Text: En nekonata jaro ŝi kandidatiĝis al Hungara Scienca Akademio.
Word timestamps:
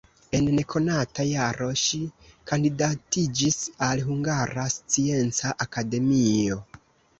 En 0.35 0.45
nekonata 0.59 1.25
jaro 1.31 1.67
ŝi 1.81 1.99
kandidatiĝis 2.53 3.59
al 3.89 4.03
Hungara 4.09 4.67
Scienca 4.79 5.55
Akademio. 5.69 6.61